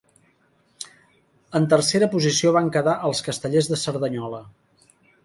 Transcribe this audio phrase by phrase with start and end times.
[1.59, 4.41] En tercera posició van quedar els Castellers de Cerdanyola.